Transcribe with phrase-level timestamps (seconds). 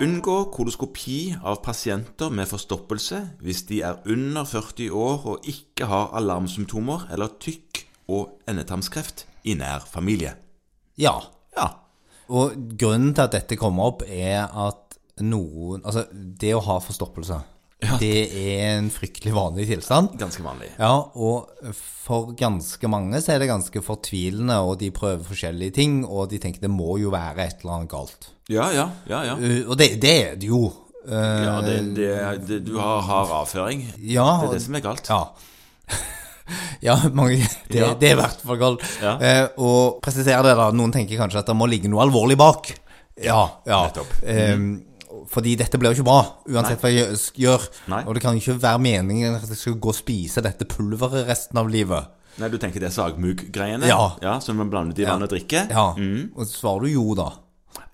[0.00, 6.14] Unngå koloskopi av pasienter med forstoppelse hvis de er under 40 år og ikke har
[6.16, 10.32] alarmsymptomer eller tykk- og endetarmskreft i nær familie.
[10.98, 11.18] Ja.
[11.56, 11.66] Ja.
[12.32, 17.40] Og grunnen til at dette kommer opp, er at noen Altså, det å ha forstoppelse,
[18.00, 20.12] det er en fryktelig vanlig tilstand.
[20.20, 20.68] Ganske vanlig.
[20.76, 26.00] Ja, og for ganske mange så er det ganske fortvilende, og de prøver forskjellige ting,
[26.04, 28.30] og de tenker det må jo være et eller annet galt.
[28.50, 29.22] Ja, ja, ja.
[29.30, 29.36] ja.
[29.38, 30.66] Uh, Og det, det er det jo.
[31.06, 32.10] Uh, ja det, det,
[32.48, 33.86] det, du har hard avføring.
[34.04, 35.08] ja, Det er det som er galt.
[35.08, 35.22] Ja.
[36.90, 37.94] ja, mange, det, Ja.
[37.94, 38.84] det er i hvert fall galt.
[39.00, 39.14] Ja.
[39.16, 40.68] Eh, og presisere det, da.
[40.76, 42.74] Noen tenker kanskje at det må ligge noe alvorlig bak.
[43.20, 43.84] Ja, ja.
[43.86, 44.12] nettopp.
[44.24, 44.56] Eh,
[45.32, 47.66] fordi dette blir jo ikke bra, uansett hva jeg gjør.
[47.92, 48.02] Nei.
[48.06, 51.28] Og det kan jo ikke være meningen at jeg skal gå og spise dette pulveret
[51.28, 52.16] resten av livet.
[52.40, 53.88] Nei, du tenker det er sagmugg-greiene?
[53.90, 54.38] Ja.
[54.40, 55.66] Som man blander ut i vann og drikke?
[55.70, 55.88] Ja,
[56.34, 57.30] Og svarer du jo, da.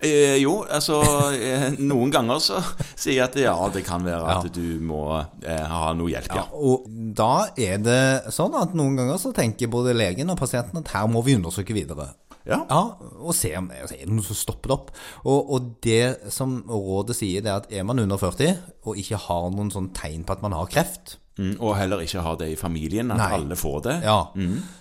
[0.01, 0.99] Eh, jo, altså
[1.33, 2.59] eh, Noen ganger så
[3.01, 4.51] sier jeg at ja, det kan være at Ja.
[4.53, 6.43] du må eh, ha noe hjelp, ja.
[6.53, 6.85] Og
[7.17, 11.09] da er det sånn at noen ganger så tenker både legen og pasienten at her
[11.09, 12.11] må vi undersøke videre.
[12.47, 12.61] Ja.
[12.69, 12.81] Ja,
[13.19, 14.91] og se om det er noe som stopper det opp.
[15.25, 18.53] Og, og det som rådet sier, det er at er man under 40
[18.87, 22.21] og ikke har noen sånn tegn på at man har kreft, Mm, og heller ikke
[22.25, 23.27] har det i familien, at Nei.
[23.35, 23.91] alle får det.
[24.01, 24.23] ja,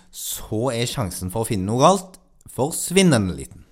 [0.08, 2.14] så er sjansen for å finne noe galt
[2.48, 3.66] forsvinnende liten.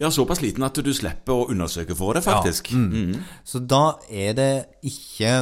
[0.00, 2.70] Ja, såpass liten at du slipper å undersøke for det, faktisk.
[2.72, 3.18] Mm.
[3.44, 4.50] Så da er det
[4.88, 5.34] ikke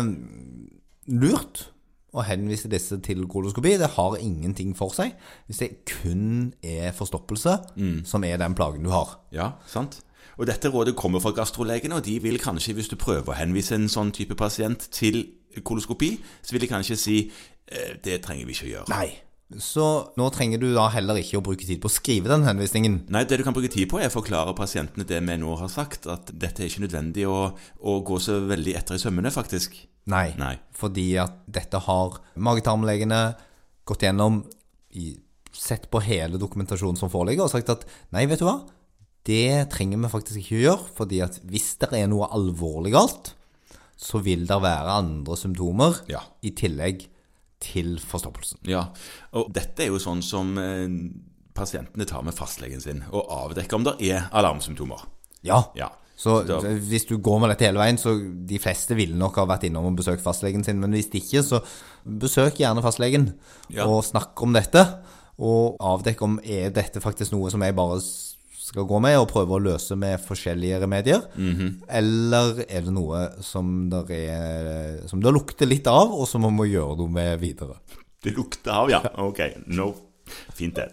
[1.06, 1.68] lurt
[2.14, 3.76] å henvise disse til koloskopi.
[3.80, 5.16] Det har ingenting for seg
[5.48, 7.58] hvis det kun er forstoppelse
[8.06, 9.18] som er den plagen du har.
[9.34, 10.00] Ja, sant.
[10.36, 13.76] Og dette rådet kommer fra gastrolegene, og de vil kanskje, hvis du prøver å henvise
[13.76, 15.22] en sånn type pasient til
[15.64, 18.90] koloskopi, så vil de kanskje si eh, det trenger vi ikke å gjøre.
[18.92, 19.08] Nei.
[19.62, 19.86] Så
[20.18, 23.04] nå trenger du da heller ikke å bruke tid på å skrive den henvisningen.
[23.14, 25.70] Nei, det du kan bruke tid på er å forklare pasientene det vi nå har
[25.72, 29.78] sagt, at dette er ikke nødvendig å, å gå så veldig etter i sømmene, faktisk.
[30.06, 30.30] Nei.
[30.38, 30.54] Nei.
[30.76, 33.20] Fordi at dette har magetarmlegene
[33.88, 34.44] gått gjennom,
[35.56, 38.58] sett på hele dokumentasjonen som foreligger, og sagt at nei, vet du hva,
[39.26, 43.32] det trenger vi faktisk ikke gjøre, fordi at hvis det er noe alvorlig galt,
[43.96, 46.20] så vil det være andre symptomer Ja.
[46.44, 47.06] i tillegg
[47.64, 48.60] til forstoppelsen.
[48.68, 48.90] Ja,
[49.32, 50.86] og dette er jo sånn som eh,
[51.56, 55.06] pasientene tar med fastlegen sin, og avdekker om det er alarmsymptomer.
[55.42, 55.62] Ja.
[55.74, 55.88] Ja.
[56.16, 56.38] Så
[56.88, 58.14] hvis du går med dette hele veien, så
[58.48, 61.60] de fleste ville nok ha vært innom og besøkt fastlegen sin, men hvis ikke, så
[62.06, 63.34] besøk gjerne fastlegen
[63.68, 63.84] Ja.
[63.86, 64.80] og snakk om dette,
[65.38, 69.58] og avdekk om er dette faktisk noe som jeg bare skal gå med og prøve
[69.58, 71.20] å løse med forskjellige remedier,
[71.88, 76.56] eller er det noe som der er, som det lukter litt av, og som man
[76.56, 77.76] må gjøre noe med videre.
[78.24, 79.02] Det lukter av, ja.
[79.22, 79.92] Ok, no.
[80.56, 80.88] Fint det.